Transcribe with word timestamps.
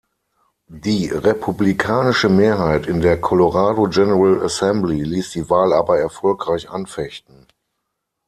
Die 0.65 1.09
republikanische 1.11 2.27
Mehrheit 2.27 2.87
in 2.87 3.01
der 3.01 3.21
Colorado 3.21 3.83
General 3.83 4.41
Assembly 4.43 5.03
ließ 5.03 5.29
die 5.29 5.47
Wahl 5.47 5.73
aber 5.73 5.99
erfolgreich 5.99 6.71
anfechten. 6.71 7.45